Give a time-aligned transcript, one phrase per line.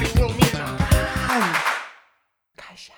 [0.00, 0.78] 里救命了！
[1.28, 1.40] 看，
[2.56, 2.94] 看一下。